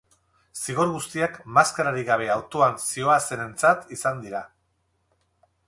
Zigor 0.61 0.93
guztiak 0.95 1.35
maskararik 1.57 2.09
gabe 2.09 2.29
autoan 2.37 2.81
zihoazenentzat 2.87 3.95
izan 3.99 4.25
dira. 4.27 4.45